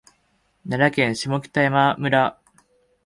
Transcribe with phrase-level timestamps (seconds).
[0.67, 2.39] 奈良県下北山村